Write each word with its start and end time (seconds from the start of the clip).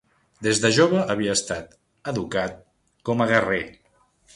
Des 0.47 0.61
de 0.63 0.71
jove 0.77 1.03
havia 1.15 1.35
estat 1.41 1.77
educat 2.15 2.59
com 3.11 3.27
a 3.27 3.33
guerrer. 3.35 3.67